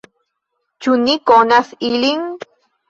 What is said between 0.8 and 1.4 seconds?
Ĉu ni